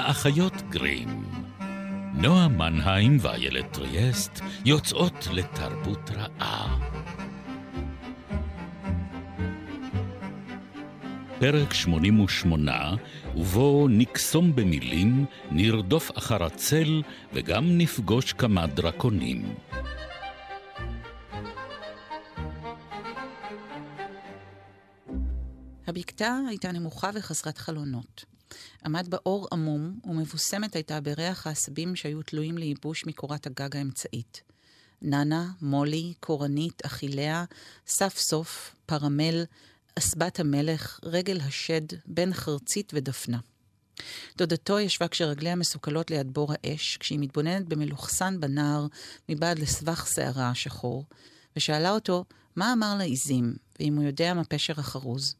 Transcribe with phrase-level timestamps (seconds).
[0.00, 1.24] האחיות גרים.
[2.14, 6.78] נועה מנהיים ואיילת טריאסט יוצאות לתרבות רעה.
[11.38, 12.94] פרק 88,
[13.36, 19.54] ובו נקסום במילים, נרדוף אחר הצל וגם נפגוש כמה דרקונים.
[25.86, 28.39] הבקתה הייתה נמוכה וחסרת חלונות.
[28.84, 34.42] עמד באור עמום, ומבוסמת הייתה בריח העשבים שהיו תלויים לייבוש מקורת הגג האמצעית.
[35.02, 37.44] ננה, מולי, קורנית, אחיליה,
[37.86, 39.44] סף סוף, פרמל,
[39.98, 43.38] אסבת המלך, רגל השד, בן חרצית ודפנה.
[44.36, 48.86] דודתו ישבה כשרגליה מסוכלות ליד בור האש, כשהיא מתבוננת במלוכסן בנער
[49.28, 51.04] מבעד לסבך שערה השחור,
[51.56, 52.24] ושאלה אותו
[52.56, 55.34] מה אמר לעיזים, ואם הוא יודע מה פשר החרוז.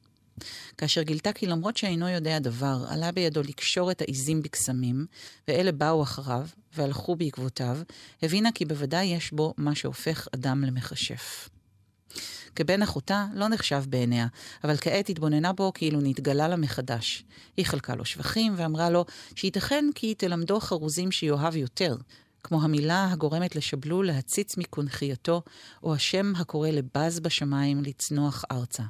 [0.79, 5.07] כאשר גילתה כי למרות שאינו יודע דבר, עלה בידו לקשור את העיזים בקסמים,
[5.49, 7.79] ואלה באו אחריו, והלכו בעקבותיו,
[8.23, 11.49] הבינה כי בוודאי יש בו מה שהופך אדם למכשף.
[12.57, 14.27] כבן אחותה לא נחשב בעיניה,
[14.65, 17.25] אבל כעת התבוננה בו כאילו נתגלה לה מחדש.
[17.57, 19.05] היא חלקה לו שבחים ואמרה לו
[19.35, 21.97] שייתכן כי תלמדו חרוזים שיאהב יותר,
[22.43, 25.43] כמו המילה הגורמת לשבלול להציץ מקונכייתו,
[25.83, 28.83] או השם הקורא לבז בשמיים לצנוח ארצה.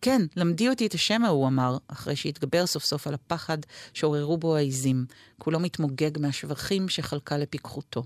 [0.00, 3.58] כן, למדי אותי את השם ההוא, אמר, אחרי שהתגבר סוף סוף על הפחד
[3.94, 5.06] שעוררו בו העיזים,
[5.38, 8.04] כולו מתמוגג מהשבחים שחלקה לפיקחותו.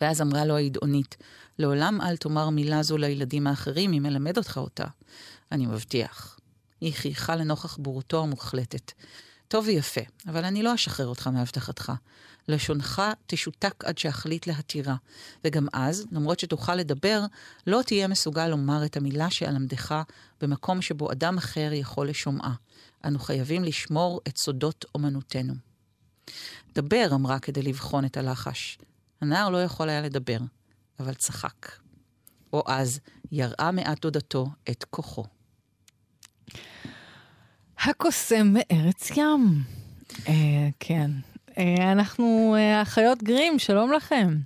[0.00, 1.16] ואז אמרה לו העדעונית,
[1.58, 4.84] לעולם אל תאמר מילה זו לילדים האחרים אם אלמד אותך אותה.
[5.52, 6.38] אני מבטיח.
[6.80, 8.92] היא חייכה לנוכח בורותו המוחלטת.
[9.48, 11.92] טוב ויפה, אבל אני לא אשחרר אותך מהבטחתך.
[12.48, 14.96] לשונך תשותק עד שאחליט להתירה,
[15.44, 17.24] וגם אז, למרות שתוכל לדבר,
[17.66, 20.02] לא תהיה מסוגל לומר את המילה שאלמדך
[20.40, 22.54] במקום שבו אדם אחר יכול לשומעה.
[23.04, 25.54] אנו חייבים לשמור את סודות אומנותנו.
[26.74, 28.78] דבר, אמרה כדי לבחון את הלחש.
[29.20, 30.38] הנער לא יכול היה לדבר,
[31.00, 31.68] אבל צחק.
[32.52, 33.00] או אז
[33.32, 35.24] יראה מעט דודתו את כוחו.
[37.78, 39.62] הקוסם מארץ ים.
[40.28, 41.10] אה, כן.
[41.58, 44.36] אה, אנחנו אה, אחיות גרים, שלום לכם.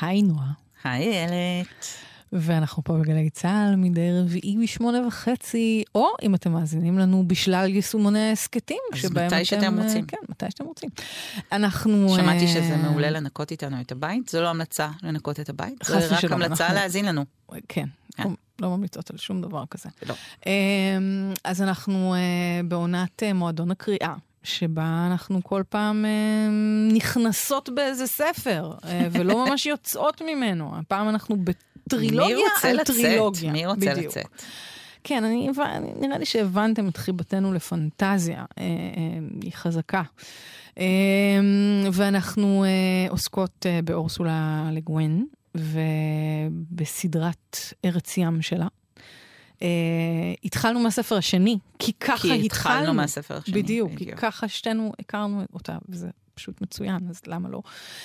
[0.00, 0.50] היי נועה.
[0.84, 1.86] היי איילת.
[2.32, 8.28] ואנחנו פה בגלי צה"ל מדי רביעי משמונה וחצי, או אם אתם מאזינים לנו בשלל יישומוני
[8.28, 9.36] ההסכתים, שבהם אתם...
[9.36, 10.06] אז מתי שאתם אה, רוצים.
[10.06, 10.90] כן, מתי שאתם רוצים.
[11.52, 12.14] אנחנו...
[12.16, 16.32] שמעתי שזה מעולה לנקות איתנו את הבית, זו לא המלצה לנקות את הבית, זו רק
[16.32, 17.24] המלצה להאזין לנו.
[17.68, 17.86] כן.
[18.16, 18.28] כן.
[18.60, 19.88] לא ממליצות על שום דבר כזה.
[20.06, 20.14] לא.
[21.44, 22.14] אז אנחנו
[22.64, 24.14] בעונת מועדון הקריאה.
[24.42, 26.10] שבה אנחנו כל פעם אה,
[26.92, 30.78] נכנסות באיזה ספר, אה, ולא ממש יוצאות ממנו.
[30.78, 32.96] הפעם אנחנו בטרילוגיה על לצאת?
[32.96, 33.52] טרילוגיה.
[33.52, 34.16] מי רוצה בדיוק.
[34.16, 34.26] לצאת?
[35.04, 35.50] כן, אני,
[36.00, 38.68] נראה לי שהבנתם את חיבתנו לפנטזיה, אה, אה,
[39.42, 40.02] היא חזקה.
[40.78, 41.40] אה,
[41.92, 45.26] ואנחנו אה, עוסקות אה, באורסולה לגווין,
[46.74, 48.66] ובסדרת ארץ ים שלה.
[49.60, 49.62] Uh,
[50.44, 52.40] התחלנו מהספר השני, כי ככה כי התחלנו.
[52.40, 53.62] כי התחלנו מהספר השני.
[53.62, 56.08] בדיוק, בדיוק, כי ככה שתינו הכרנו אותה, וזה
[56.40, 57.62] פשוט מצוין, אז למה לא?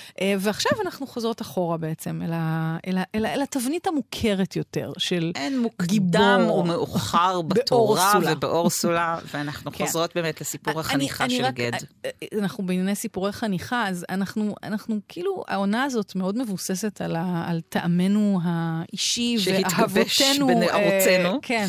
[0.09, 4.55] Uh, ועכשיו אנחנו חוזרות אחורה בעצם, אל, ה, אל, ה, אל, ה, אל התבנית המוכרת
[4.55, 9.85] יותר של אין מוקדם או מאוחר בתורה ובאורסולה, ואנחנו כן.
[9.85, 11.71] חוזרות באמת לסיפור החניכה אני, של אני גד.
[12.05, 12.09] אה,
[12.39, 17.61] אנחנו בענייני סיפורי חניכה, אז אנחנו, אנחנו כאילו, העונה הזאת מאוד מבוססת על, ה, על
[17.69, 20.47] טעמנו האישי ואהבותינו.
[20.47, 21.35] בנערותינו.
[21.35, 21.67] Uh, כן,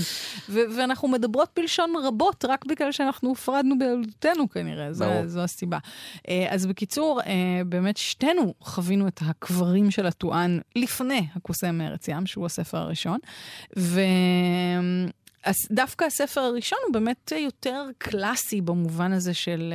[0.48, 5.78] ו- ואנחנו מדברות בלשון רבות רק בגלל שאנחנו הופרדנו בילדותנו כנראה, זו, זו הסיבה.
[6.16, 12.26] Uh, אז בקיצור, אה, באמת שתינו חווינו את הקברים של הטוען לפני הקוסם מארץ ים,
[12.26, 13.18] שהוא הספר הראשון.
[15.70, 19.74] ודווקא הספר הראשון הוא באמת יותר קלאסי במובן הזה של...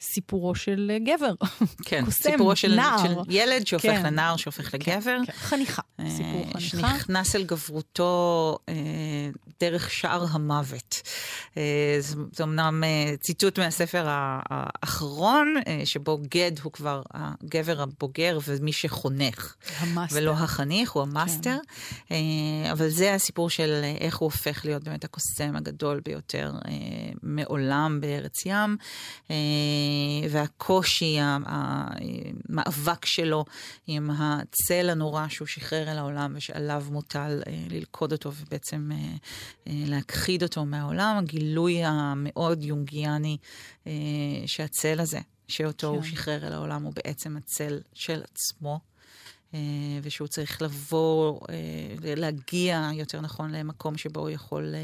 [0.00, 1.34] סיפורו של אה, גבר.
[1.88, 2.98] כן, קוסם, סיפורו של, נער.
[2.98, 4.06] של ילד שהופך כן.
[4.06, 5.18] לנער שהופך כן, לגבר.
[5.26, 6.60] כן, חניכה, אה, סיפור חניכה.
[6.60, 8.74] שנכנס אל גברותו אה,
[9.60, 11.02] דרך שער המוות.
[12.00, 12.84] זה, זה אמנם
[13.20, 19.54] ציטוט מהספר האחרון, שבו גד הוא כבר הגבר הבוגר ומי שחונך.
[19.78, 20.16] המאסטר.
[20.16, 21.56] ולא החניך, הוא המאסטר.
[22.08, 22.16] כן.
[22.72, 26.52] אבל זה הסיפור של איך הוא הופך להיות באמת הקוסם הגדול ביותר
[27.22, 28.76] מעולם בארץ ים.
[29.88, 33.44] אה, והקושי, המאבק שלו
[33.86, 39.16] עם הצל הנורא שהוא שחרר אל העולם ושעליו מוטל אה, ללכוד אותו ובעצם אה,
[39.66, 43.36] להכחיד אותו מהעולם, הגילוי המאוד יונגיאני
[44.46, 46.08] שהצל הזה, שאותו הוא כן.
[46.08, 48.80] שחרר אל העולם, הוא בעצם הצל של עצמו.
[50.02, 51.40] ושהוא צריך לבוא,
[52.02, 54.74] להגיע, יותר נכון, למקום שבו הוא יכול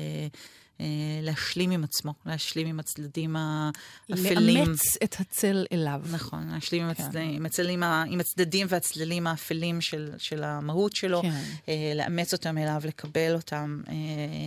[1.23, 4.67] להשלים עם עצמו, להשלים עם הצדדים האפלים.
[4.67, 6.03] לאמץ את הצל אליו.
[6.13, 7.05] נכון, להשלים עם, כן.
[7.05, 7.19] הצד...
[7.19, 11.43] עם, הצלים, עם הצדדים והצללים האפלים של, של המהות שלו, כן.
[11.69, 13.81] אה, לאמץ אותם אליו, לקבל אותם.
[13.89, 13.95] אה,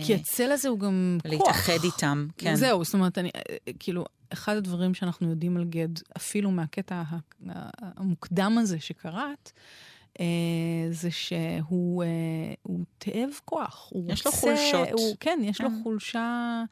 [0.06, 1.32] כי הצל הזה הוא גם כוח.
[1.32, 2.54] להתאחד איתם, כן.
[2.54, 3.30] זהו, זאת אומרת, אני,
[3.78, 7.02] כאילו, אחד הדברים שאנחנו יודעים על גד, אפילו מהקטע
[7.72, 9.97] המוקדם הזה שקראת, אה,
[10.90, 12.08] זה שהוא אה,
[12.98, 13.92] תאב כוח.
[14.08, 14.88] יש לו חולשות.
[14.92, 15.74] הוא, כן, יש לו כן.
[15.82, 16.62] חולשה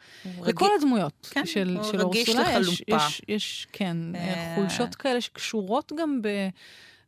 [0.47, 2.61] לכל הדמויות כן, של, של אורסולה.
[2.61, 6.29] יש, יש, יש, כן, אה, חולשות כאלה שקשורות גם ב...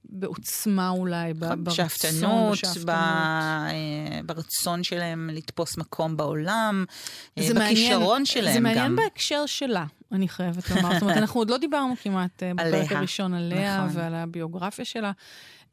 [0.04, 2.58] בעוצמה אולי, ברצון, בשאפתנות,
[4.26, 6.84] ברצון שלהם לתפוס מקום בעולם,
[7.36, 8.52] בכישרון שלהם גם.
[8.52, 10.92] זה מעניין בהקשר שלה, אני חייבת לומר.
[10.92, 14.00] זאת אומרת, אנחנו עוד לא דיברנו כמעט בפרק הראשון עליה נכון.
[14.00, 15.12] ועל הביוגרפיה שלה.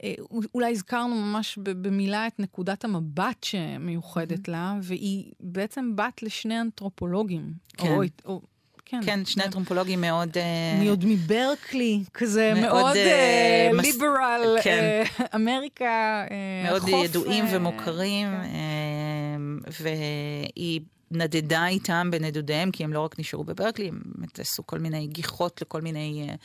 [0.03, 0.13] אה,
[0.55, 7.53] אולי הזכרנו ממש במילה את נקודת המבט שמיוחדת לה, והיא בעצם בת לשני אנתרופולוגים.
[7.77, 7.87] כן.
[7.87, 8.41] או, או,
[8.85, 10.37] כן, כן, שני אנתרופולוגים מאוד...
[10.37, 12.95] אה, מי עוד מברקלי, כזה מאוד
[13.73, 14.57] ליברל.
[15.35, 16.23] אמריקה,
[16.63, 18.27] מאוד ידועים ומוכרים.
[19.81, 24.01] והיא נדדה איתם בנדודיהם, כי הם לא רק נשארו בברקלי, הם
[24.37, 26.35] עשו כל מיני גיחות לכל מיני אה,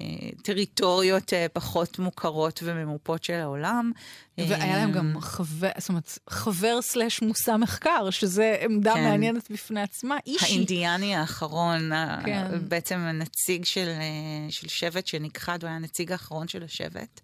[0.00, 3.92] אה, טריטוריות אה, פחות מוכרות וממופות של העולם.
[4.38, 9.04] והיה להם גם אה, חבר, זאת אומרת, חבר סלאש מושא מחקר, שזה עמדה כן.
[9.04, 10.44] מעניינת בפני עצמה, אישי.
[10.44, 11.90] האינדיאני האחרון,
[12.24, 12.46] כן.
[12.68, 17.20] בעצם הנציג של, אה, של שבט שנכחד, הוא היה הנציג האחרון של השבט.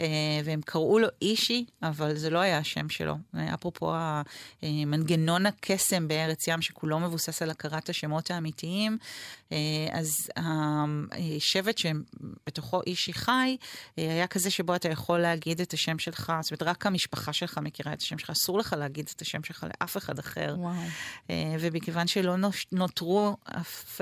[0.00, 0.06] אה,
[0.44, 3.14] והם קראו לו אישי, אבל זה לא היה השם שלו.
[3.54, 3.94] אפרופו
[4.62, 8.98] מנגנון הקסם בארץ ים, שכולו מבוסס על הכרת השמות האמיתיים,
[9.52, 9.56] אה,
[9.92, 13.56] אז השבט שבתוכו אישי חי,
[13.98, 17.58] אה, היה כזה שבו אתה יכול להגיד את השם שלך, זאת אומרת, רק המשפחה שלך
[17.62, 20.54] מכירה את השם שלך, אסור לך להגיד את השם שלך לאף אחד אחר.
[20.58, 20.74] וואו.
[21.60, 22.36] ומכיוון שלא
[22.72, 24.00] נותרו אף...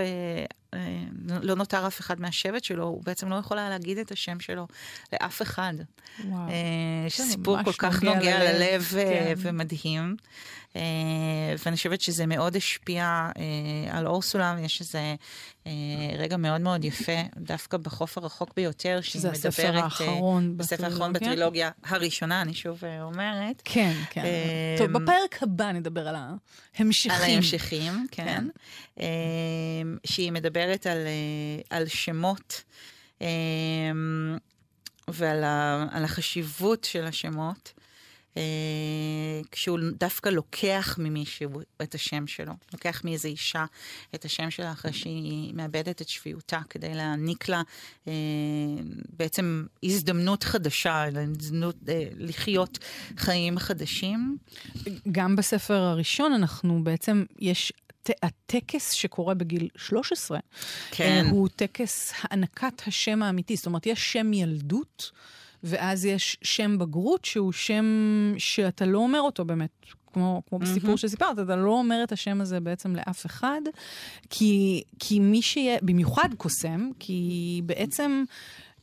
[1.43, 4.67] לא נותר אף אחד מהשבט שלו, הוא בעצם לא יכול היה להגיד את השם שלו
[5.13, 5.75] לאף אחד.
[6.25, 6.49] וואו.
[6.49, 9.35] אה, סיפור כל כך נוגע ללב, ללב כן.
[9.37, 10.17] ומדהים.
[10.77, 10.81] אה,
[11.65, 15.15] ואני חושבת שזה מאוד השפיע אה, על אורסולה, ויש איזה
[16.19, 19.37] רגע מאוד מאוד יפה, דווקא בחוף הרחוק ביותר, שהיא מדברת...
[19.37, 23.63] זה הספר האחרון בספר האחרון בטרילוגיה הראשונה, אני שוב אומרת.
[23.65, 24.25] כן, כן.
[24.79, 26.17] טוב, בפרק הבא נדבר על
[26.79, 27.13] ההמשכים.
[27.13, 28.49] על ההמשכים, כן.
[28.97, 29.07] כן.
[30.07, 30.87] שהיא מדברת
[31.71, 32.65] על, שמות.
[35.09, 37.84] ועל ה, החשיבות של השמות, אה,
[39.51, 43.65] כשהוא דווקא לוקח ממישהו את השם שלו, לוקח מאיזו אישה
[44.15, 47.63] את השם שלה אחרי שהיא מאבדת את שפיותה, כדי להעניק לה
[48.09, 48.13] אה,
[49.17, 52.79] בעצם הזדמנות חדשה, הזדמנות אה, לחיות
[53.17, 54.37] חיים חדשים.
[55.13, 57.73] גם בספר הראשון אנחנו בעצם, יש
[58.23, 60.39] הטקס שקורה בגיל 13,
[60.91, 61.27] כן.
[61.31, 63.57] הוא טקס הענקת השם האמיתי.
[63.57, 65.11] זאת אומרת, יש שם ילדות,
[65.65, 67.85] ואז יש שם בגרות, שהוא שם
[68.39, 69.71] שאתה לא אומר אותו באמת.
[70.13, 70.63] כמו, כמו mm-hmm.
[70.63, 73.61] בסיפור שסיפרת, אתה לא אומר את השם הזה בעצם לאף אחד,
[74.31, 78.25] כי, כי מי שיהיה, במיוחד קוסם, כי בעצם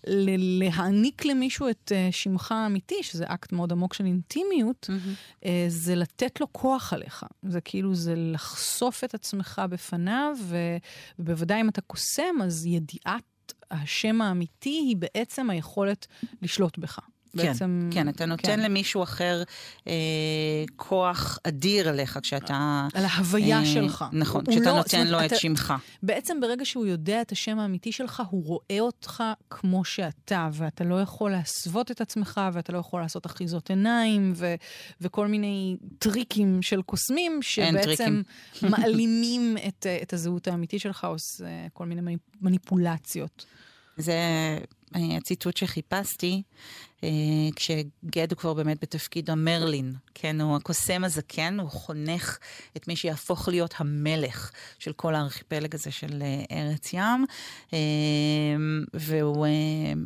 [0.07, 5.43] להעניק למישהו את uh, שמך האמיתי, שזה אקט מאוד עמוק של אינטימיות, mm-hmm.
[5.43, 7.25] uh, זה לתת לו כוח עליך.
[7.43, 10.37] זה כאילו, זה לחשוף את עצמך בפניו,
[11.19, 13.23] ובוודאי אם אתה קוסם, אז ידיעת
[13.71, 16.07] השם האמיתי היא בעצם היכולת
[16.41, 16.99] לשלוט בך.
[17.37, 17.89] כן, בעצם...
[17.91, 18.59] כן, אתה נותן כן.
[18.59, 19.43] למישהו אחר
[19.87, 19.93] אה,
[20.75, 22.87] כוח אדיר עליך כשאתה...
[22.93, 24.05] על ההוויה אה, שלך.
[24.13, 25.73] נכון, כשאתה לא, נותן לו אתה, את שמך.
[26.03, 31.01] בעצם ברגע שהוא יודע את השם האמיתי שלך, הוא רואה אותך כמו שאתה, ואתה לא
[31.01, 34.55] יכול להסוות את עצמך, ואתה לא יכול לעשות אחיזות עיניים, ו,
[35.01, 38.21] וכל מיני טריקים של קוסמים, שבעצם
[38.69, 41.15] מעלימים את, את הזהות האמיתית שלך, או
[41.73, 43.45] כל מיני מניפולציות.
[43.97, 44.13] זה
[44.95, 46.41] הציטוט שחיפשתי,
[47.03, 47.09] אה,
[47.55, 52.37] כשגד כבר באמת בתפקיד המרלין, כן, הוא הקוסם הזקן, הוא חונך
[52.77, 57.25] את מי שיהפוך להיות המלך של כל הארכיפלג הזה של אה, ארץ ים,
[57.73, 57.79] אה,
[58.93, 59.47] והוא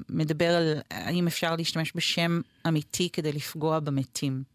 [0.09, 4.54] מדבר על האם אפשר להשתמש בשם אמיתי כדי לפגוע במתים.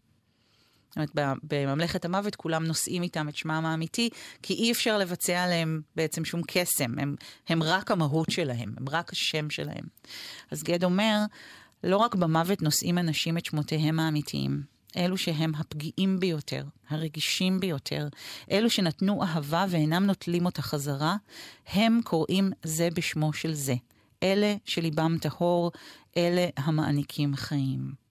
[0.95, 4.09] זאת אומרת, בממלכת המוות כולם נושאים איתם את שמם האמיתי,
[4.41, 7.15] כי אי אפשר לבצע עליהם בעצם שום קסם, הם,
[7.49, 9.83] הם רק המהות שלהם, הם רק השם שלהם.
[10.51, 11.17] אז גד אומר,
[11.83, 14.63] לא רק במוות נושאים אנשים את שמותיהם האמיתיים,
[14.97, 18.07] אלו שהם הפגיעים ביותר, הרגישים ביותר,
[18.51, 21.15] אלו שנתנו אהבה ואינם נוטלים אותה חזרה,
[21.67, 23.75] הם קוראים זה בשמו של זה.
[24.23, 25.71] אלה שליבם טהור,
[26.17, 28.01] אלה המעניקים חיים.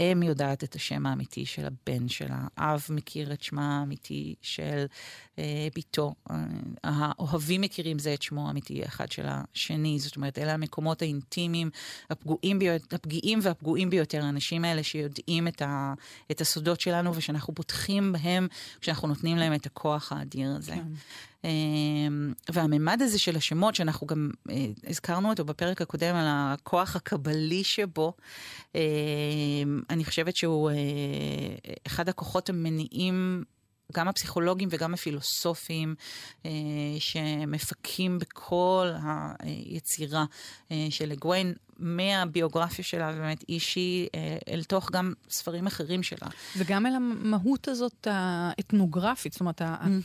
[0.00, 4.86] האם יודעת את השם האמיתי של הבן שלה, אב מכיר את שמה האמיתי של
[5.38, 6.36] אה, ביתו, אה,
[6.84, 11.70] האוהבים מכירים זה את שמו האמיתי אחד של השני, זאת אומרת, אלה המקומות האינטימיים,
[12.10, 12.58] הפגועים,
[12.92, 15.94] הפגיעים והפגועים ביותר, האנשים האלה שיודעים את, ה,
[16.30, 18.48] את הסודות שלנו ושאנחנו פותחים בהם
[18.80, 20.72] כשאנחנו נותנים להם את הכוח האדיר הזה.
[20.72, 20.82] כן.
[21.46, 27.64] אמ, והממד הזה של השמות, שאנחנו גם אה, הזכרנו אותו בפרק הקודם על הכוח הקבלי
[27.64, 28.12] שבו,
[28.74, 28.80] אמ,
[29.90, 30.74] אני חושבת שהוא אה,
[31.86, 33.44] אחד הכוחות המניעים
[33.92, 35.94] גם הפסיכולוגים וגם הפילוסופים
[36.46, 36.50] אה,
[36.98, 38.92] שמפקים בכל
[39.38, 40.24] היצירה
[40.72, 46.28] אה, של לגוויין, מהביוגרפיה שלה, באמת אישי, אה, אל תוך גם ספרים אחרים שלה.
[46.56, 49.64] וגם אל המהות הזאת האתנוגרפית, זאת אומרת, mm.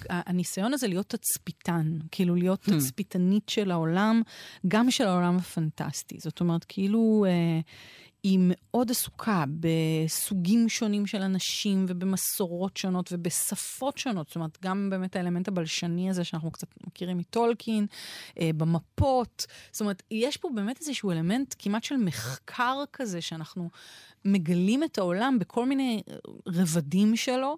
[0.09, 2.71] הניסיון הזה להיות תצפיתן, כאילו להיות mm.
[2.71, 4.21] תצפיתנית של העולם,
[4.67, 6.19] גם של העולם הפנטסטי.
[6.19, 7.25] זאת אומרת, כאילו...
[7.27, 7.59] אה,
[8.23, 14.27] היא מאוד עסוקה בסוגים שונים של אנשים ובמסורות שונות ובשפות שונות.
[14.27, 17.85] זאת אומרת, גם באמת האלמנט הבלשני הזה שאנחנו קצת מכירים מטולקין,
[18.39, 19.45] אה, במפות.
[19.71, 23.69] זאת אומרת, יש פה באמת איזשהו אלמנט כמעט של מחקר כזה, שאנחנו
[24.25, 26.01] מגלים את העולם בכל מיני
[26.47, 27.57] רבדים שלו,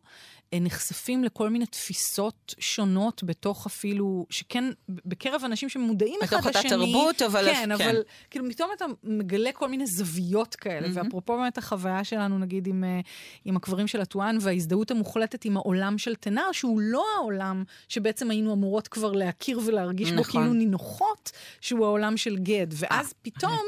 [0.53, 6.51] אה, נחשפים לכל מיני תפיסות שונות בתוך אפילו, שכן, בקרב אנשים שמודעים אחד לשני.
[6.51, 7.46] בתוך אותה תרבות, אבל...
[7.46, 10.91] כן, כן, אבל כאילו פתאום אתה מגלה כל מיני זוויות כאלה, mm-hmm.
[10.93, 13.00] ואפרופו באמת החוויה שלנו, נגיד, עם, אה,
[13.46, 18.53] עם הקברים של הטואן וההזדהות המוחלטת עם העולם של תנר, שהוא לא העולם שבעצם היינו
[18.53, 20.17] אמורות כבר להכיר ולהרגיש נכון.
[20.17, 22.67] בו כאילו נינוחות, שהוא העולם של גד.
[22.72, 23.62] ואז 아, פתאום...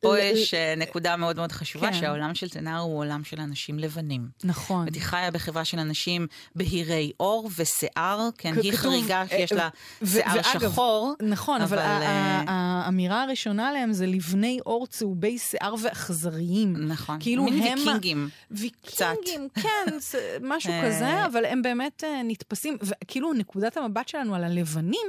[0.00, 0.18] פה ל...
[0.18, 0.54] יש.
[0.76, 2.00] נקודה מאוד מאוד חשובה, כן.
[2.00, 4.28] שהעולם של תנר הוא עולם של אנשים לבנים.
[4.44, 4.86] נכון.
[4.92, 9.68] והיא חיה בחברה של אנשים בהירי עור ושיער, כן, היא חריגה שיש לה
[10.04, 11.14] שיער שחור.
[11.22, 16.76] נכון, אבל אה, האמירה הראשונה עליהם זה לבני עור צהובי שיער ואכזריים.
[16.76, 18.28] נכון, כאילו מין ויקינגים.
[18.50, 19.96] ויקינגים, כן,
[20.42, 20.82] משהו אה.
[20.86, 25.06] כזה, אבל הם באמת אה, נתפסים, וכאילו נקודת המבט שלנו על הלבנים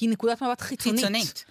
[0.00, 1.00] היא נקודת מבט חיצונית.
[1.00, 1.44] חיצונית.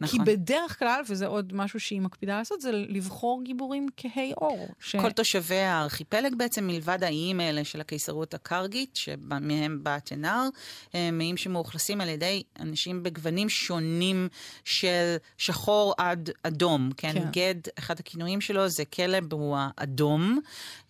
[0.00, 0.18] נכון.
[0.24, 4.59] כי בדרך כלל, וזה עוד משהו שהיא מקפידה לעשות, זה לבחור גיבורים כהי עור.
[5.00, 10.48] כל תושבי הארכיפלג בעצם, מלבד האיים האלה של הקיסרות הקרגית, שמהם בא תנר,
[10.94, 14.28] הם איים שמאוכלסים על ידי אנשים בגוונים שונים
[14.64, 16.90] של שחור עד אדום.
[16.96, 17.30] כן, כן.
[17.32, 20.40] גד, אחד הכינויים שלו זה כלב, הוא האדום,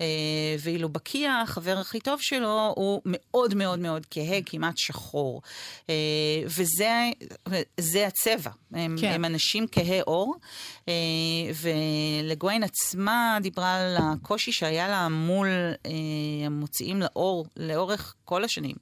[0.01, 0.07] אה,
[0.59, 5.43] ואילו בקיה, החבר הכי טוב שלו, הוא מאוד מאוד מאוד כהה, כמעט שחור.
[5.91, 5.95] אה,
[6.47, 8.51] וזה הצבע.
[8.73, 9.13] הם, כן.
[9.13, 10.35] הם אנשים כהי עור,
[10.89, 10.95] אה,
[11.55, 15.49] ולגוויין עצמה דיברה על הקושי שהיה לה מול
[16.47, 18.77] המוציאים לאור לאורך כל השנים,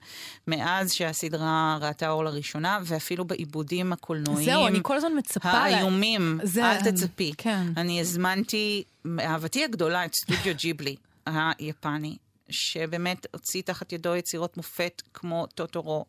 [0.46, 4.50] מאז שהסדרה ראתה אור לראשונה, ואפילו בעיבודים הקולנועיים.
[4.50, 5.50] זהו, אני כל הזמן מצפה...
[5.50, 6.64] האיומים, זה...
[6.64, 7.32] אל תצפי.
[7.38, 7.66] כן.
[7.76, 8.84] אני הזמנתי,
[9.20, 12.16] אהבתי הגדולה, את סטודיו ג'יבלי היפני,
[12.50, 16.04] שבאמת הוציא תחת ידו יצירות מופת כמו טוטורו,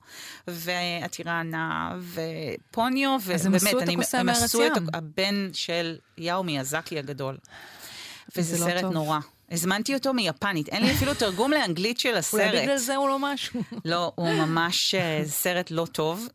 [0.48, 7.38] והטיראנה, ופוניו, ובאמת, אני, הם עשו את הבן של יאו מיאזקי הגדול.
[8.36, 8.94] וזה לא סרט טוב.
[8.94, 9.20] נורא.
[9.52, 12.42] הזמנתי אותו מיפנית, אין לי אפילו תרגום לאנגלית של הסרט.
[12.42, 13.62] אולי בגלל זה הוא לא משהו.
[13.86, 16.28] לא, הוא ממש אה, סרט לא טוב,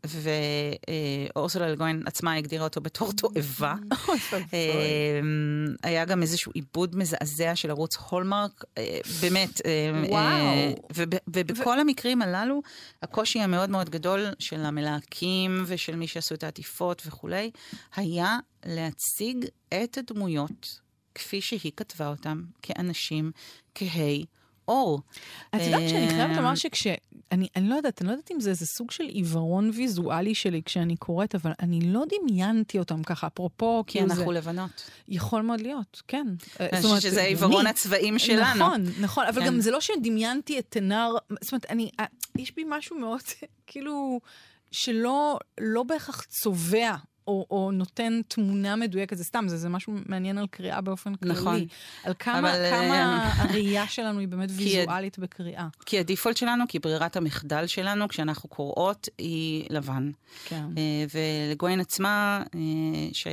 [1.33, 3.75] ואורסולה אלגוין עצמה הגדירה אותו בתור תועבה.
[4.53, 5.19] אה,
[5.83, 9.61] היה גם איזשהו עיבוד מזעזע של ערוץ הולמרק, אה, באמת.
[10.09, 10.75] וואו.
[11.27, 12.61] ובכל המקרים הללו,
[13.03, 17.51] הקושי המאוד מאוד גדול של המלהקים ושל מי שעשו את העטיפות וכולי,
[17.95, 20.84] היה להציג את הדמויות
[21.15, 23.31] כפי שהיא כתבה אותם, כאנשים
[23.75, 24.25] כהי
[24.67, 25.01] אור.
[25.55, 26.87] את יודעת שאני חייבת לומר שכש...
[27.31, 30.61] אני, אני לא יודעת, אני לא יודעת אם זה איזה סוג של עיוורון ויזואלי שלי
[30.65, 34.39] כשאני קוראת, אבל אני לא דמיינתי אותם ככה, אפרופו, כי אנחנו זה...
[34.39, 34.89] לבנות.
[35.07, 36.27] יכול מאוד להיות, כן.
[36.59, 38.65] אני חושבת שזה העיוורון הצבעים שלנו.
[38.65, 39.47] נכון, נכון, אבל כן.
[39.47, 42.05] גם זה לא שדמיינתי את תנר, זאת אומרת, אני, אה,
[42.37, 43.21] יש בי משהו מאוד,
[43.67, 44.19] כאילו,
[44.71, 46.95] שלא לא בהכרח צובע
[47.27, 51.33] או, או נותן תמונה מדויקת, זה סתם, זה, זה משהו מעניין על קריאה באופן כללי.
[51.33, 51.65] נכון.
[52.03, 55.67] על כמה, אבל, כמה אה, הראייה שלנו היא באמת ויזואלית בקריאה.
[55.85, 60.11] כי ה default שלנו, כי ברירת המחדל שלנו, כשאנחנו קוראות, היא לבן.
[60.45, 60.65] כן.
[60.75, 61.17] אה,
[61.49, 62.43] ולה גווין עצמה,
[63.13, 63.27] ש...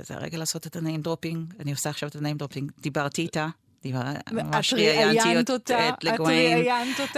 [0.00, 3.22] זה הרגע לעשות את ה name dropping, אני עושה עכשיו את ה name dropping, דיברתי
[3.22, 3.48] איתה.
[4.32, 6.66] ממש ראיינתי אותה, את לגוויין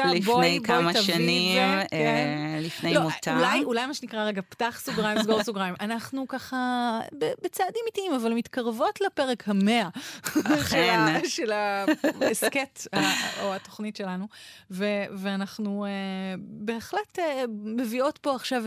[0.05, 2.59] לפני כמה שנים, אה, כן.
[2.63, 3.41] לפני לא, מותה.
[3.65, 5.75] אולי, מה שנקרא רגע, פתח סוגריים, סגור סוגריים.
[5.81, 7.01] אנחנו ככה
[7.45, 9.89] בצעדים איטיים, אבל מתקרבות לפרק המאה
[11.29, 12.87] של ההסכת
[13.43, 14.29] או התוכנית שלנו,
[15.11, 15.91] ואנחנו אה,
[16.39, 18.63] בהחלט אה, מביאות פה עכשיו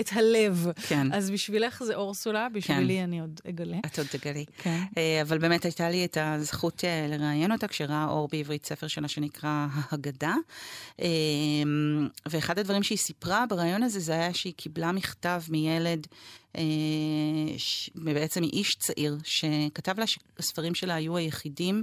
[0.00, 0.66] את הלב.
[0.88, 1.12] כן.
[1.12, 3.02] אז בשבילך זה אורסולה, בשבילי כן.
[3.02, 3.76] אני עוד אגלה.
[3.86, 4.44] את עוד תגלי.
[4.58, 4.82] כן.
[5.22, 6.84] אבל באמת הייתה לי את הזכות
[7.22, 10.34] לראיין אותה כשראה אור בעברית ספר שלה שנקרא ההגדה.
[12.26, 16.06] ואחד הדברים שהיא סיפרה בריאיון הזה זה היה שהיא קיבלה מכתב מילד
[17.56, 17.90] ש...
[17.94, 21.82] בעצם מאיש צעיר, שכתב לה שהספרים שלה היו היחידים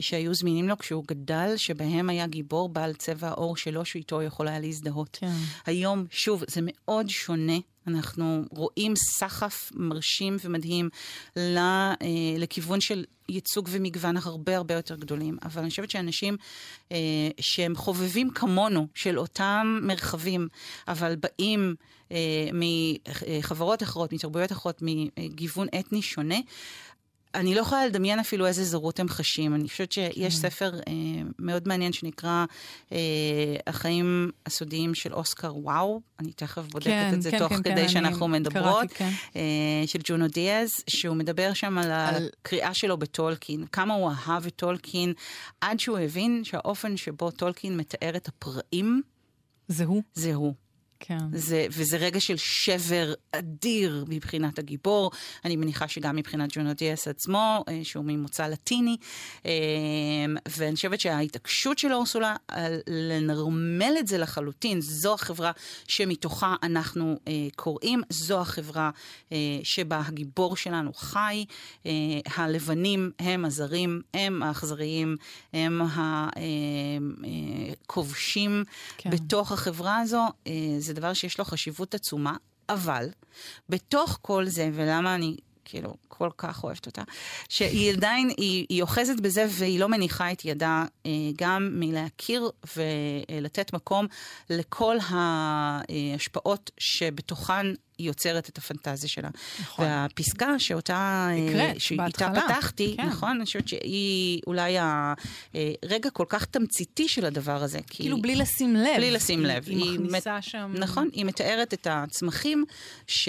[0.00, 4.60] שהיו זמינים לו כשהוא גדל, שבהם היה גיבור בעל צבע העור שלו, שאיתו יכול היה
[4.60, 5.18] להזדהות.
[5.20, 5.32] כן.
[5.66, 7.58] היום, שוב, זה מאוד שונה.
[7.86, 10.88] אנחנו רואים סחף מרשים ומדהים
[12.38, 15.38] לכיוון של ייצוג ומגוון הרבה הרבה יותר גדולים.
[15.42, 16.36] אבל אני חושבת שאנשים
[16.92, 16.96] אה,
[17.40, 20.48] שהם חובבים כמונו של אותם מרחבים,
[20.88, 21.97] אבל באים אה,
[22.52, 26.38] מחברות אחרות, מתרבויות אחרות, מגיוון אתני שונה,
[27.34, 29.54] אני לא יכולה לדמיין אפילו איזה זרות הם חשים.
[29.54, 30.40] אני חושבת שיש כן.
[30.40, 30.92] ספר אה,
[31.38, 32.44] מאוד מעניין שנקרא
[32.92, 32.98] אה,
[33.66, 37.74] החיים הסודיים של אוסקר וואו, אני תכף בודקת כן, את זה כן, תוך כן, כדי
[37.74, 39.10] כן, שאנחנו מדברות, קראתי, כן.
[39.36, 44.46] אה, של ג'ונו דיאז, שהוא מדבר שם על, על הקריאה שלו בטולקין, כמה הוא אהב
[44.46, 45.12] את טולקין,
[45.60, 49.02] עד שהוא הבין שהאופן שבו טולקין מתאר את הפראים,
[49.68, 50.02] זה הוא.
[50.14, 50.54] זה הוא.
[51.00, 51.18] כן.
[51.32, 55.10] זה, וזה רגע של שבר אדיר מבחינת הגיבור.
[55.44, 58.96] אני מניחה שגם מבחינת ג'ונו דיאס עצמו, אה, שהוא ממוצא לטיני.
[59.46, 59.50] אה,
[60.48, 62.36] ואני חושבת שההתעקשות של אורסולה
[62.86, 65.52] לנרמל את זה לחלוטין, זו החברה
[65.88, 68.90] שמתוכה אנחנו אה, קוראים, זו החברה
[69.62, 71.44] שבה הגיבור שלנו חי.
[72.36, 75.16] הלבנים הם הזרים, הם האכזריים,
[75.52, 75.80] הם
[77.84, 78.64] הכובשים
[78.98, 79.10] כן.
[79.10, 80.26] בתוך החברה הזו.
[80.88, 82.36] זה דבר שיש לו חשיבות עצומה,
[82.68, 83.08] אבל
[83.68, 85.36] בתוך כל זה, ולמה אני
[85.68, 87.02] כאילו כל כך אוהבת אותה,
[87.48, 93.72] שהיא עדיין, היא, היא אוחזת בזה והיא לא מניחה את ידה אה, גם מלהכיר ולתת
[93.72, 94.06] מקום
[94.50, 97.66] לכל ההשפעות שבתוכן
[97.98, 99.28] היא יוצרת את הפנטזיה שלה.
[99.60, 99.84] נכון.
[99.84, 103.06] והפסקה שאותה, הקראת, אה, שאיתה פתחתי, כן.
[103.06, 104.76] נכון, אני חושבת שהיא אולי
[105.82, 107.78] הרגע כל כך תמציתי של הדבר הזה.
[107.86, 108.96] כאילו בלי לשים לב.
[108.96, 109.68] בלי לשים לב.
[109.68, 110.42] היא, היא מכניסה מת...
[110.42, 110.72] שם...
[110.74, 112.64] נכון, היא מתארת את הצמחים
[113.06, 113.28] ש...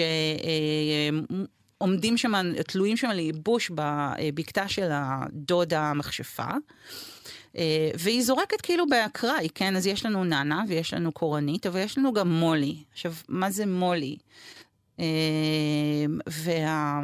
[1.82, 2.34] אה, עומדים שם,
[2.66, 6.48] תלויים שם לייבוש בבקתה של הדודה המכשפה.
[7.56, 9.76] אה, והיא זורקת כאילו באקראי, כן?
[9.76, 12.76] אז יש לנו נאנה ויש לנו קורנית, אבל יש לנו גם מולי.
[12.92, 14.16] עכשיו, מה זה מולי?
[15.00, 15.04] אה,
[16.26, 17.00] וה...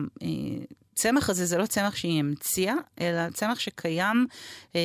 [0.99, 4.27] הצמח הזה זה לא צמח שהיא המציאה, אלא צמח שקיים
[4.77, 4.81] אה,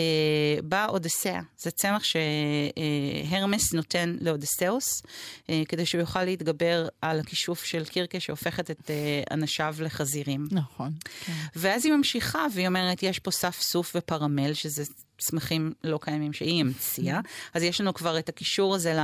[0.63, 1.39] באודסאה.
[1.57, 5.03] זה צמח שהרמס נותן לאודסאוס,
[5.49, 10.47] אה, כדי שהוא יוכל להתגבר על הכישוף של קירקה שהופכת את אה, אנשיו לחזירים.
[10.51, 10.91] נכון.
[11.25, 11.33] כן.
[11.55, 14.83] ואז היא ממשיכה והיא אומרת, יש פה סף סוף ופרמל, שזה
[15.21, 17.19] צמחים לא קיימים שהיא המציאה.
[17.53, 18.99] אז יש לנו כבר את הקישור הזה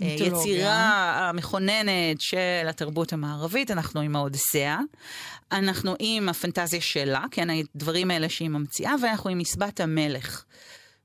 [0.00, 4.78] ליצירה המכוננת של התרבות המערבית, אנחנו עם האודסאה,
[5.52, 10.44] אנחנו עם הפנטזיה שלה, כן, הדברים האלה שהיא ממציאה, ואנחנו עם מסבת המלך.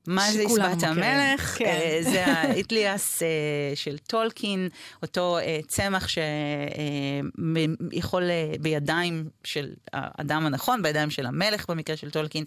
[0.06, 1.58] מה זה עשבת המלך?
[1.58, 1.64] כן.
[1.64, 3.28] אה, זה האתלאס אה,
[3.74, 4.68] של טולקין,
[5.02, 6.08] אותו אה, צמח
[7.92, 8.22] שיכול
[8.60, 12.44] בידיים של האדם הנכון, בידיים של המלך במקרה של טולקין,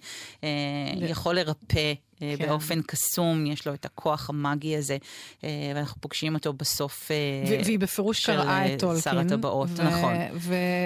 [0.97, 2.35] יכול לרפא כן.
[2.47, 4.97] באופן קסום, יש לו את הכוח המאגי הזה,
[5.43, 7.11] ואנחנו פוגשים אותו בסוף
[7.47, 9.01] והיא בפירוש קראה את טולקין.
[9.01, 10.13] שר הטבעות, נכון.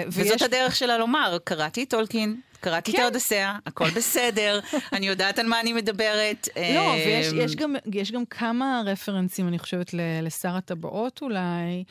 [0.08, 2.40] וזאת הדרך שלה לומר, קראתי את טולקין.
[2.60, 2.98] קראתי כן.
[2.98, 4.60] את האודיסאה, הכל בסדר,
[4.92, 6.48] אני יודעת על מה אני מדברת.
[6.74, 11.84] לא, ויש יש גם, יש גם כמה רפרנסים, אני חושבת, לשר הטבעות אולי.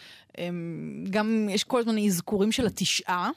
[1.10, 3.30] גם יש כל הזמן אזכורים של התשעה, אה,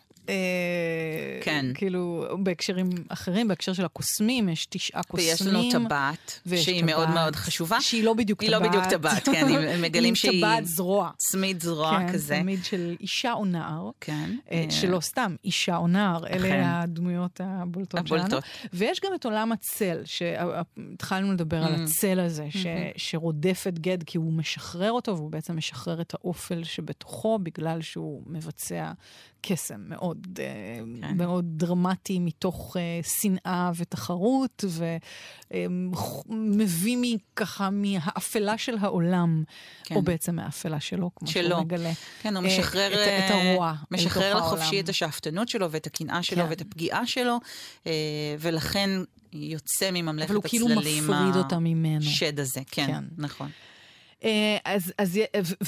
[1.41, 1.67] כן.
[1.75, 5.29] כאילו, בהקשרים אחרים, בהקשר של הקוסמים, יש תשעה קוסמים.
[5.29, 7.81] ויש לנו טבעת, שהיא מאוד מאוד חשובה.
[7.81, 8.53] שהיא לא בדיוק טבעת.
[8.53, 10.41] היא לא בדיוק טבעת, כן, הם מגלים שהיא...
[10.41, 11.11] טבעת זרוע.
[11.17, 12.35] צמיד זרוע כן, כזה.
[12.35, 13.91] כן, צמיד של אישה או נער.
[14.01, 14.37] כן.
[14.51, 18.21] אה, שלא סתם, אישה או נער, אלה הדמויות הבולטות שלנו.
[18.21, 18.45] הבולטות.
[18.73, 21.79] ויש גם את עולם הצל, שהתחלנו לדבר על mm.
[21.81, 22.49] הצל הזה,
[22.97, 28.23] שרודף את גד כי הוא משחרר אותו, והוא בעצם משחרר את האופל שבתוכו, בגלל שהוא
[28.27, 28.93] מבצע
[29.43, 30.45] קסם מאוד, אה,
[31.01, 31.17] כן.
[31.17, 34.65] מאוד דרמטי מתוך uh, שנאה ותחרות,
[36.29, 39.45] ומביא um, ככה מהאפלה של העולם,
[39.85, 39.95] כן.
[39.95, 41.49] או בעצם מהאפלה שלו, כמו שלו.
[41.49, 41.93] שהוא מגלה.
[42.23, 46.51] כן, הוא משחרר, את, את הרוע משחרר לחופשי את השאפתנות שלו ואת הקנאה שלו כן.
[46.51, 47.39] ואת הפגיעה שלו,
[48.41, 48.91] ולכן
[49.33, 50.31] יוצא מממלכת הצללים.
[50.31, 52.07] אבל הוא כאילו מפריד אותה ממנו.
[52.07, 53.05] השד הזה, כן, כן.
[53.19, 53.51] נכון.
[54.25, 55.21] אה, אז, אז,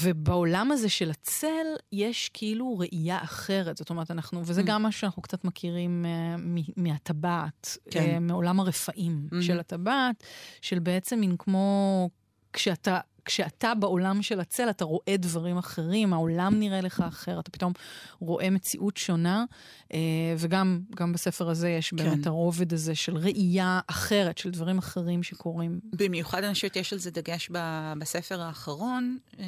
[0.02, 3.76] ובעולם הזה של הצל, יש כאילו ראייה אחרת.
[3.76, 4.64] זאת אומרת, אנחנו, וזה mm.
[4.64, 6.40] גם מה שאנחנו קצת מכירים uh,
[6.76, 8.16] מהטבעת, כן.
[8.16, 9.42] uh, מעולם הרפאים mm-hmm.
[9.42, 10.24] של הטבעת,
[10.60, 12.10] של בעצם מין כמו
[12.52, 17.72] כשאתה כשאתה בעולם של הצל, אתה רואה דברים אחרים, העולם נראה לך אחר, אתה פתאום
[18.20, 19.44] רואה מציאות שונה,
[19.92, 19.98] אה,
[20.38, 21.96] וגם גם בספר הזה יש כן.
[21.96, 25.80] באמת הרובד הזה של ראייה אחרת, של דברים אחרים שקורים.
[25.92, 27.50] במיוחד אני חושבת יש על זה דגש
[27.98, 29.44] בספר האחרון, אה,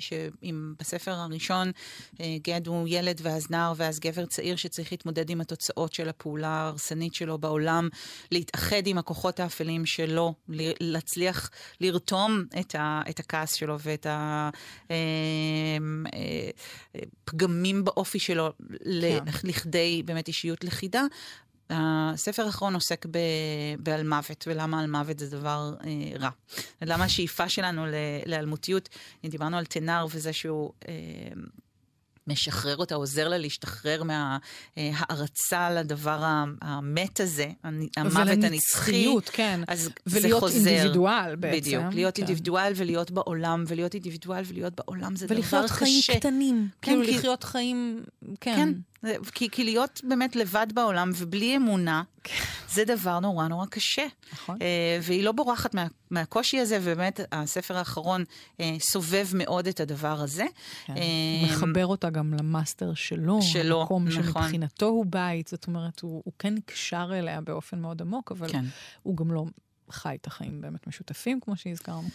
[0.00, 1.70] שאם בספר הראשון
[2.20, 6.48] אה, גד הוא ילד ואז נער ואז גבר צעיר שצריך להתמודד עם התוצאות של הפעולה
[6.48, 7.88] ההרסנית שלו בעולם,
[8.32, 10.34] להתאחד עם הכוחות האפלים שלו,
[10.80, 12.87] להצליח לרתום את ה...
[13.10, 14.06] את הכעס שלו ואת
[17.24, 19.24] הפגמים אה, באופי שלו כן.
[19.44, 21.02] לכדי באמת אישיות לכידה.
[21.70, 23.18] הספר האחרון עוסק ב,
[23.78, 26.30] בעל מוות, ולמה על מוות זה דבר אה, רע.
[26.82, 27.86] למה השאיפה שלנו
[28.26, 28.88] לאלמותיות,
[29.24, 30.72] דיברנו על תנר וזה שהוא...
[30.88, 30.94] אה,
[32.28, 36.18] משחרר אותה, עוזר לה להשתחרר מההערצה לדבר
[36.60, 37.46] המת הזה,
[37.96, 39.14] המוות הנצחי.
[39.32, 39.60] כן.
[39.68, 40.70] אז ולהיות זה חוזר.
[40.70, 41.58] אינדיבידואל בעצם.
[41.58, 42.22] בדיוק, להיות כן.
[42.22, 45.56] אינדיבידואל ולהיות בעולם, ולהיות אינדיבידואל ולהיות בעולם זה דבר קשה.
[45.56, 46.68] ולחיות חיים קטנים.
[46.82, 47.18] כן, כאילו.
[47.18, 48.02] לחיות חיים,
[48.40, 48.56] כן.
[48.56, 48.72] כן.
[49.34, 52.44] כי, כי להיות באמת לבד בעולם ובלי אמונה, כן.
[52.68, 54.06] זה דבר נורא נורא קשה.
[54.32, 54.56] נכון.
[54.56, 54.60] אה,
[55.02, 58.24] והיא לא בורחת מה, מהקושי הזה, ובאמת הספר האחרון
[58.56, 60.46] אה, סובב מאוד את הדבר הזה.
[60.86, 60.94] כן.
[60.94, 60.98] אה,
[61.44, 64.22] מחבר אותה גם למאסטר שלו, שלו, המקום נכון.
[64.22, 68.64] שמבחינתו הוא בית, זאת אומרת, הוא, הוא כן נקשר אליה באופן מאוד עמוק, אבל כן.
[69.02, 69.44] הוא גם לא
[69.90, 72.08] חי את החיים באמת משותפים, כמו שהזכרנו.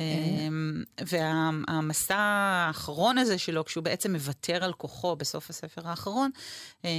[0.00, 6.30] אמ, והמסע האחרון הזה שלו, כשהוא בעצם מוותר על כוחו בסוף הספר האחרון,
[6.84, 6.90] אה,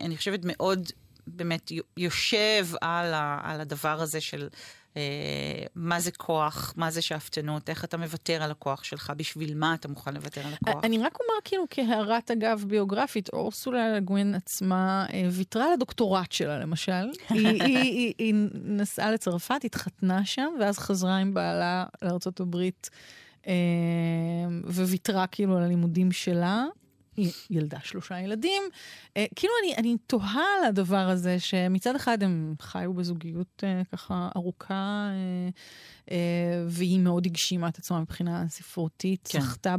[0.00, 0.90] אני חושבת מאוד
[1.26, 4.48] באמת יושב על הדבר הזה של...
[4.96, 5.02] אה,
[5.74, 9.88] מה זה כוח, מה זה שאפתנות, איך אתה מוותר על הכוח שלך, בשביל מה אתה
[9.88, 10.84] מוכן לוותר על הכוח.
[10.84, 16.58] אני רק אומר כאילו כהערת אגב ביוגרפית, אורסולה גווין עצמה אה, ויתרה על הדוקטורט שלה
[16.58, 16.92] למשל.
[17.30, 22.56] היא, היא, היא, היא נסעה לצרפת, התחתנה שם, ואז חזרה עם בעלה לארה"ב.
[23.46, 23.52] אה,
[24.64, 26.64] וויתרה כאילו על הלימודים שלה,
[27.16, 28.62] היא ילדה שלושה ילדים.
[29.16, 34.28] אה, כאילו אני, אני תוהה על הדבר הזה, שמצד אחד הם חיו בזוגיות אה, ככה
[34.36, 35.48] ארוכה, אה,
[36.10, 39.40] אה, והיא מאוד הגשימה את עצמה מבחינה ספרותית, כן.
[39.40, 39.76] זכתה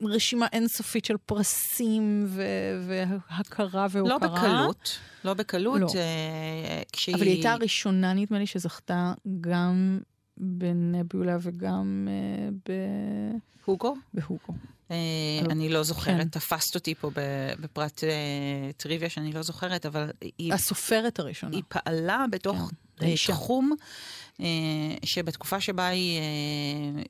[0.00, 4.18] ברשימה אינסופית של פרסים ו- והכרה והוקרה.
[4.18, 5.80] לא בקלות, לא בקלות.
[5.80, 5.86] לא.
[5.96, 7.14] אה, כשהיא...
[7.14, 10.00] אבל היא הייתה הראשונה, נדמה לי, שזכתה גם
[10.40, 12.72] בנבולה וגם אה, ב...
[13.64, 13.94] הוגו?
[14.14, 14.54] בהוגו.
[14.90, 14.96] אה,
[15.50, 16.28] אני לא זוכרת, כן.
[16.28, 17.10] תפסת אותי פה
[17.60, 20.54] בפרט אה, טריוויה שאני לא זוכרת, אבל היא...
[20.54, 21.56] הסופרת הראשונה.
[21.56, 23.14] היא פעלה בתוך כן.
[23.26, 23.74] תחום
[25.04, 26.20] שבתקופה שבה היא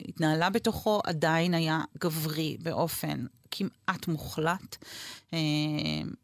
[0.09, 4.77] התנהלה בתוכו עדיין היה גברי באופן כמעט מוחלט.
[5.35, 5.39] אה,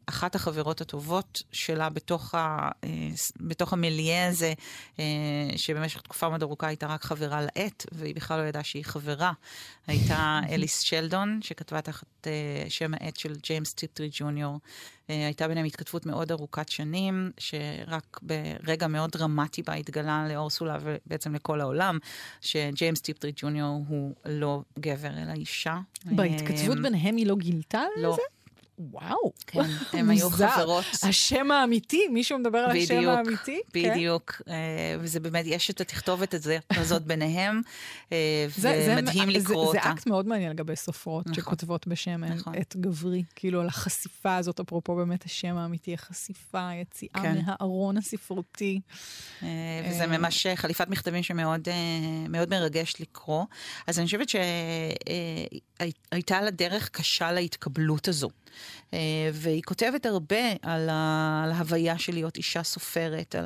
[0.05, 2.89] אחת החברות הטובות שלה בתוך, ה, אה,
[3.39, 4.53] בתוך המילייה הזה,
[4.99, 5.05] אה,
[5.55, 9.31] שבמשך תקופה מאוד ארוכה הייתה רק חברה לעט, והיא בכלל לא ידעה שהיא חברה,
[9.87, 12.27] הייתה אליס שלדון, שכתבה תחת
[12.69, 14.59] שם העט של ג'יימס טיפטרי ג'וניור.
[15.07, 21.61] הייתה ביניהם התכתבות מאוד ארוכת שנים, שרק ברגע מאוד דרמטי בה התגלה לאורסולה ובעצם לכל
[21.61, 21.97] העולם,
[22.41, 25.79] שג'יימס טיפטרי ג'וניור הוא לא גבר אלא אישה.
[26.05, 28.15] בהתכתבות ביניהם היא לא גילתה על לא.
[28.15, 28.36] זה?
[28.79, 29.59] וואו, כן,
[29.93, 30.85] הם היו חברות.
[31.03, 33.61] השם האמיתי, מישהו מדבר על השם האמיתי?
[33.73, 33.91] כן.
[33.91, 34.51] בדיוק, כן?
[34.99, 36.35] וזה באמת, יש את התכתובת
[36.71, 37.61] הזאת ביניהם,
[38.11, 39.79] אה, ומדהים לקרוא אותה.
[39.83, 42.53] זה אקט מאוד מעניין לגבי סופרות נכון, שכותבות בשם נכון.
[42.61, 47.37] את גברי, כאילו על החשיפה הזאת, אפרופו באמת השם האמיתי, החשיפה, היציאה כן.
[47.45, 48.79] מהארון הספרותי.
[49.43, 49.47] אה,
[49.89, 51.69] וזה ממש חליפת מכתבים שמאוד
[52.49, 53.45] מרגש לקרוא.
[53.87, 54.29] אז אני חושבת
[56.09, 58.29] שהייתה לה דרך קשה להתקבלות הזו.
[58.93, 58.99] אה,
[59.33, 63.45] והיא כותבת הרבה על, ה, על ההוויה של להיות אישה סופרת, על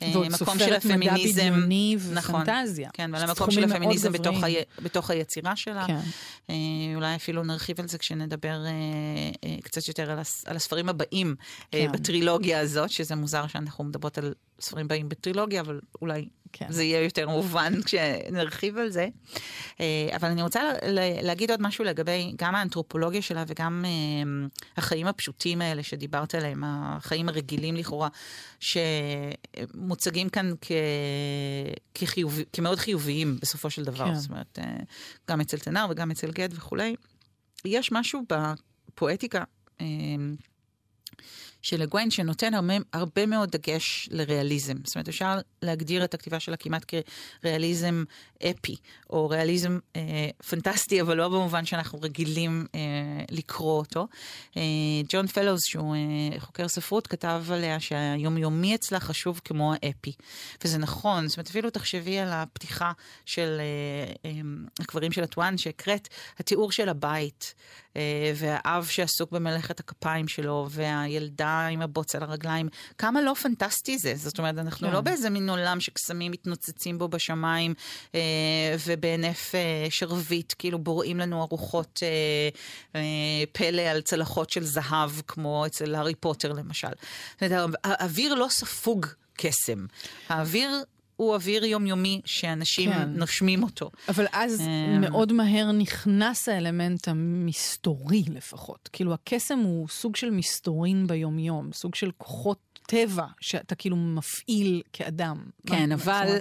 [0.00, 0.78] המקום של הפמיניזם.
[0.78, 2.90] ועוד סופרת מדע בדיוני נכון, ופנטזיה.
[2.92, 4.46] כן, ועל המקום של הפמיניזם בתוך, ה,
[4.82, 5.86] בתוך היצירה שלה.
[5.86, 5.98] כן.
[6.50, 6.54] אה,
[6.94, 11.34] אולי אפילו נרחיב על זה כשנדבר אה, קצת יותר על, הס, על הספרים הבאים
[11.70, 11.92] כן.
[11.92, 16.66] בטרילוגיה הזאת, שזה מוזר שאנחנו מדברות על ספרים באים בטרילוגיה, אבל אולי כן.
[16.68, 19.08] זה יהיה יותר מובן כשנרחיב על זה.
[19.80, 20.60] אה, אבל אני רוצה
[21.22, 27.28] להגיד עוד משהו לגבי גם האנתרופולוגיה שלה וגם אה, החיים הפשוטים האלה שדיברת עליהם, החיים
[27.28, 28.08] הרגילים לכאורה,
[28.60, 30.72] שמוצגים כאן כ...
[31.94, 32.38] כחיוב...
[32.52, 34.06] כמאוד חיוביים בסופו של דבר.
[34.06, 34.14] כן.
[34.14, 34.76] זאת אומרת, אה,
[35.30, 36.96] גם אצל תנר וגם אצל גד וכולי.
[37.64, 39.44] יש משהו בפואטיקה.
[41.62, 44.74] של לגוויין, שנותן הרבה, הרבה מאוד דגש לריאליזם.
[44.84, 46.92] זאת אומרת, אפשר להגדיר את הכתיבה שלה כמעט
[47.40, 48.04] כריאליזם
[48.50, 48.76] אפי,
[49.10, 52.80] או ריאליזם אה, פנטסטי, אבל לא במובן שאנחנו רגילים אה,
[53.30, 54.06] לקרוא אותו.
[55.08, 55.96] ג'ון פלוז, שהוא
[56.38, 60.12] חוקר ספרות, כתב עליה שהיומיומי אצלה חשוב כמו האפי.
[60.64, 62.92] וזה נכון, זאת אומרת, אפילו תחשבי על הפתיחה
[63.26, 63.60] של
[64.80, 67.54] הקברים של הטואן שהקראת, התיאור של הבית.
[67.96, 74.14] אה, והאב שעסוק במלאכת הכפיים שלו, והילדה עם הבוץ על הרגליים, כמה לא פנטסטי זה.
[74.16, 74.94] זאת אומרת, אנחנו כן.
[74.94, 77.74] לא באיזה מין עולם שקסמים מתנוצצים בו בשמיים,
[78.14, 78.20] אה,
[78.86, 82.02] ובהינף אה, שרביט, כאילו בוראים לנו ארוחות
[83.52, 86.88] פלא על צלחות של זהב, כמו אצל הארי פוטר למשל.
[87.40, 89.86] זאת אומרת, האוויר לא ספוג קסם.
[90.28, 90.84] האוויר
[91.22, 93.08] הוא אוויר יומיומי שאנשים כן.
[93.08, 93.90] נושמים אותו.
[94.08, 98.88] אבל אז אמ, מאוד מהר נכנס האלמנט המסתורי לפחות.
[98.92, 105.44] כאילו הקסם הוא סוג של מסתורין ביומיום, סוג של כוחות טבע שאתה כאילו מפעיל כאדם.
[105.66, 106.38] כן, אבל...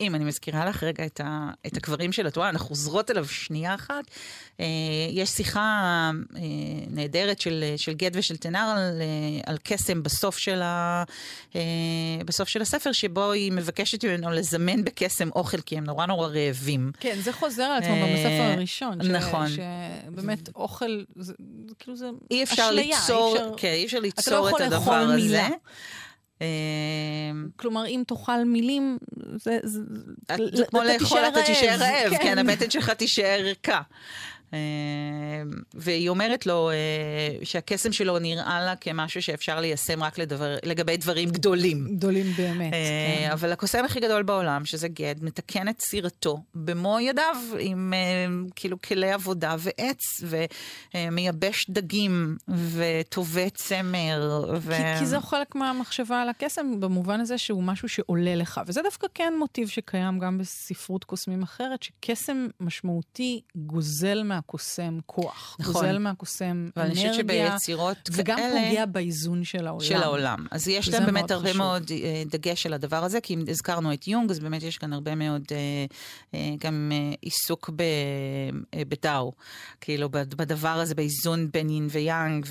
[0.00, 3.74] אם אני מזכירה לך רגע את, ה, את הקברים של התורה, אנחנו חוזרות אליו שנייה
[3.74, 4.04] אחת.
[4.60, 4.66] אה,
[5.10, 6.40] יש שיחה אה,
[6.90, 11.04] נהדרת של, של גד ושל תנר על, אה, על קסם בסוף של, ה,
[11.56, 11.60] אה,
[12.24, 16.92] בסוף של הספר, שבו היא מבקשת ממנו לזמן בקסם אוכל, כי הם נורא נורא רעבים.
[17.00, 19.02] כן, זה חוזר על עצמו אה, בספר הראשון.
[19.02, 19.46] ש, נכון.
[19.48, 21.32] שבאמת אוכל, זה,
[21.78, 24.94] כאילו זה אי אפשר אשליה, ליצור, אי אפשר, כן, אי אפשר ליצור לא את הדבר
[24.94, 25.16] הזה.
[25.16, 25.48] מילה.
[26.40, 28.98] אמ, כלומר, אם תאכל מילים,
[29.36, 29.58] זה...
[30.52, 33.80] זה כמו לאכול, אתה תישאר רעב, כן, כן הבטן שלך תישאר ריקה.
[34.54, 34.58] אה,
[35.74, 36.74] והיא אומרת לו אה,
[37.44, 41.96] שהקסם שלו נראה לה כמשהו שאפשר ליישם רק לדבר, לגבי דברים גדולים.
[41.96, 43.30] גדולים באמת, אה, כן.
[43.32, 47.94] אבל הקוסם הכי גדול בעולם, שזה גד, מתקן את סירתו במו ידיו, עם
[48.56, 50.22] כאילו כלי עבודה ועץ,
[50.94, 54.44] ומייבש דגים, וטווה צמר.
[54.60, 54.72] ו...
[54.72, 58.60] כי, כי זה חלק מהמחשבה על הקסם, במובן הזה שהוא משהו שעולה לך.
[58.66, 64.37] וזה דווקא כן מוטיב שקיים גם בספרות קוסמים אחרת, שקסם משמעותי גוזל מה...
[64.38, 65.56] מהקוסם כוח.
[65.60, 65.74] נכון.
[65.74, 66.94] גוזל מהקוסם אנרגיה.
[66.94, 68.18] ואני חושבת שביצירות כאלה...
[68.18, 69.84] וגם פוגע באיזון של העולם.
[69.84, 70.46] של העולם.
[70.50, 71.58] אז יש להם באמת הרבה חשוב.
[71.58, 74.92] מאוד אה, דגש על הדבר הזה, כי אם הזכרנו את יונג, אז באמת יש כאן
[74.92, 75.56] הרבה מאוד אה,
[76.34, 77.70] אה, גם עיסוק
[78.88, 79.32] בדאו.
[79.80, 82.46] כאילו, בדבר הזה, באיזון בין יין ויאנג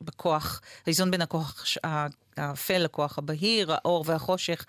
[0.00, 1.64] ובכוח, האיזון בין הכוח
[2.36, 4.66] האפל, הכוח הבהיר, האור והחושך.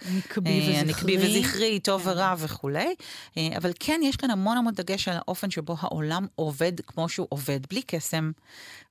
[0.86, 1.80] נקבי אה, וזכרי.
[1.80, 2.10] טוב כן.
[2.10, 2.95] ורע וכולי.
[3.38, 7.27] אה, אבל כן, יש כאן המון המון דגש על האופן שבו העולם עובד כמו שהוא
[7.30, 8.32] עובד, בלי קסם,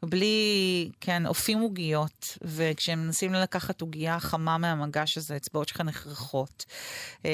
[0.02, 6.64] בלי, כן, אופים עוגיות, וכשהם מנסים לקחת עוגייה חמה מהמגש הזה, האצבעות שלך נחרחות.
[7.24, 7.30] אה,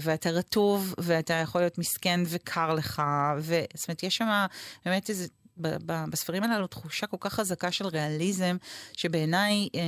[0.00, 3.02] ואתה רטוב, ואתה יכול להיות מסכן וקר לך,
[3.40, 3.60] ו...
[3.74, 4.46] זאת אומרת, יש שם
[4.84, 5.26] באמת איזה...
[5.56, 8.56] בספרים הללו תחושה כל כך חזקה של ריאליזם,
[8.92, 9.80] שבעיניי אה,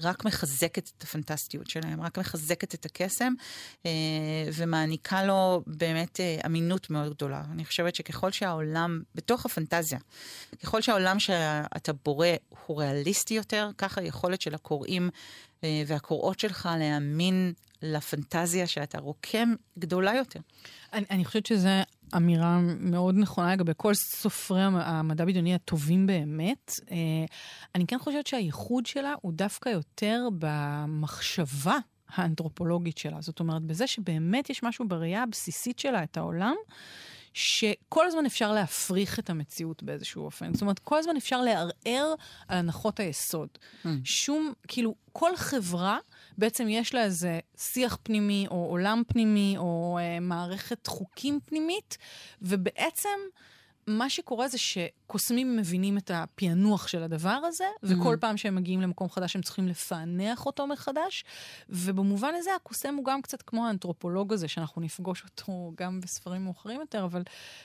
[0.00, 3.32] רק מחזקת את הפנטסטיות שלהם, רק מחזקת את הקסם,
[3.86, 3.90] אה,
[4.54, 7.42] ומעניקה לו באמת אה, אמינות מאוד גדולה.
[7.52, 9.98] אני חושבת שככל שהעולם, בתוך הפנטזיה,
[10.62, 12.28] ככל שהעולם שאתה בורא
[12.66, 15.10] הוא ריאליסטי יותר, ככה היכולת של הקוראים
[15.86, 20.40] והקוראות שלך להאמין לפנטזיה שאתה רוקם גדולה יותר.
[20.92, 21.68] אני, אני חושבת שזו
[22.16, 26.72] אמירה מאוד נכונה לגבי כל סופרי המדע בדיוני הטובים באמת.
[26.90, 26.96] אה,
[27.74, 31.76] אני כן חושבת שהייחוד שלה הוא דווקא יותר במחשבה
[32.08, 33.20] האנתרופולוגית שלה.
[33.20, 36.54] זאת אומרת, בזה שבאמת יש משהו בראייה הבסיסית שלה את העולם,
[37.34, 40.52] שכל הזמן אפשר להפריך את המציאות באיזשהו אופן.
[40.52, 42.14] זאת אומרת, כל הזמן אפשר לערער
[42.48, 43.48] על הנחות היסוד.
[43.84, 43.88] Mm.
[44.04, 45.98] שום, כאילו, כל חברה...
[46.38, 51.98] בעצם יש לה איזה שיח פנימי, או עולם פנימי, או אה, מערכת חוקים פנימית,
[52.42, 53.18] ובעצם...
[53.86, 57.86] מה שקורה זה שקוסמים מבינים את הפענוח של הדבר הזה, mm-hmm.
[57.90, 61.24] וכל פעם שהם מגיעים למקום חדש הם צריכים לפענח אותו מחדש,
[61.68, 66.80] ובמובן הזה הקוסם הוא גם קצת כמו האנתרופולוג הזה, שאנחנו נפגוש אותו גם בספרים מאוחרים
[66.80, 67.22] יותר, אבל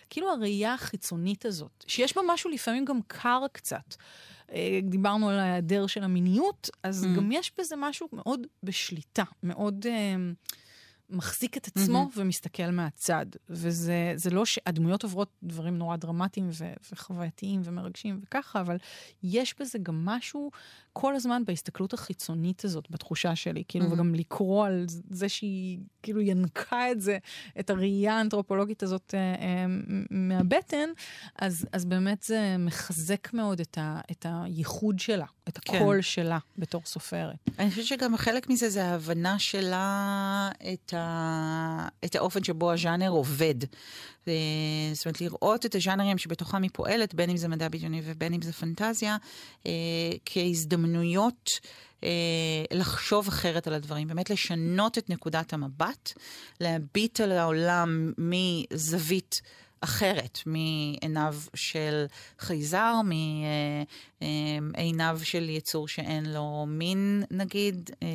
[0.09, 3.95] כאילו הראייה החיצונית הזאת, שיש בה משהו לפעמים גם קר קצת.
[4.51, 7.17] אה, דיברנו על ההיעדר של המיניות, אז mm.
[7.17, 9.85] גם יש בזה משהו מאוד בשליטה, מאוד...
[9.85, 9.89] uh,
[11.09, 12.19] מחזיק את עצמו mm-hmm.
[12.19, 13.25] ומסתכל מהצד.
[13.49, 18.77] וזה לא שהדמויות עוברות דברים נורא דרמטיים ו- וחווייתיים ומרגשים וככה, אבל
[19.23, 20.51] יש בזה גם משהו
[20.93, 23.93] כל הזמן בהסתכלות החיצונית הזאת, בתחושה שלי, כאילו, mm-hmm.
[23.93, 27.17] וגם לקרוא על זה שהיא כאילו ינקה את זה,
[27.59, 29.65] את הראייה האנתרופולוגית הזאת אה, אה,
[30.11, 30.89] מהבטן,
[31.35, 35.77] אז, אז באמת זה מחזק מאוד את, ה, את הייחוד שלה, את כן.
[35.77, 36.01] הקול כן.
[36.01, 37.35] שלה בתור סופרת.
[37.59, 40.98] אני חושבת שגם חלק מזה זה ההבנה שלה את, ה,
[42.05, 43.55] את האופן שבו הז'אנר עובד.
[44.93, 48.41] זאת אומרת, לראות את הז'אנרים שבתוכם היא פועלת, בין אם זה מדע בדיוני ובין אם
[48.41, 49.17] זה פנטזיה,
[49.65, 49.71] אה,
[50.25, 51.49] כהזדמנויות
[52.03, 52.09] אה,
[52.71, 56.13] לחשוב אחרת על הדברים, באמת לשנות את נקודת המבט,
[56.61, 59.41] להביט על העולם מזווית
[59.81, 62.05] אחרת מעיניו של
[62.39, 62.93] חייזר,
[64.61, 68.07] מעיניו של יצור שאין לו מין, נגיד, אה,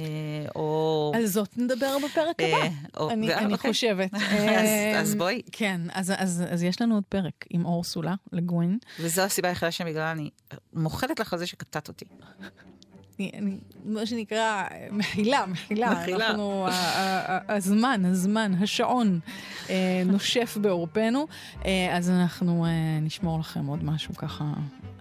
[0.56, 1.12] או...
[1.14, 3.10] על זאת נדבר בפרק הבא, אה, או...
[3.10, 3.70] אני, אני אוקיי.
[3.70, 4.14] חושבת.
[4.58, 5.42] אז, אז בואי.
[5.52, 8.78] כן, אז, אז, אז יש לנו עוד פרק עם אורסולה לגווין.
[9.00, 10.30] וזו הסיבה היחידה שבגללה אני
[10.72, 12.04] מוחלת לך על זה שקטעת אותי.
[13.18, 15.90] אני, מה שנקרא, מחילה, מחילה.
[15.90, 16.16] מחילה.
[16.16, 16.66] אנחנו,
[17.48, 19.20] הזמן, הזמן, השעון
[19.70, 21.26] אה, נושף בעורפנו,
[21.64, 22.70] אה, אז אנחנו אה,
[23.02, 24.44] נשמור לכם עוד משהו ככה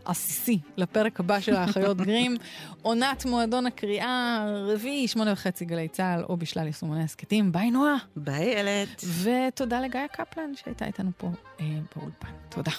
[0.05, 2.37] עסיסי לפרק הבא של האחיות גרים.
[2.81, 7.51] עונת מועדון הקריאה, רביעי, שמונה וחצי גלי צה"ל, או בשלל יישומוני הסכתים.
[7.51, 7.95] ביי נועה.
[8.15, 9.03] ביי אלת.
[9.23, 12.27] ותודה לגיא קפלן שהייתה איתנו פה באולפן.
[12.49, 12.71] תודה.